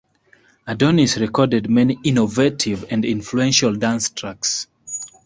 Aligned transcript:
Adonis 0.65 1.19
recorded 1.19 1.69
many 1.69 1.95
innovative 2.03 2.83
and 2.89 3.05
influential 3.05 3.75
dance 3.75 4.09
tracks. 4.09 4.65